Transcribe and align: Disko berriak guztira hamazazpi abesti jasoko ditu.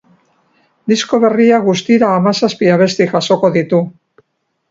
Disko 0.91 1.17
berriak 1.25 1.67
guztira 1.67 2.09
hamazazpi 2.15 2.71
abesti 2.77 3.09
jasoko 3.13 3.51
ditu. 3.59 3.83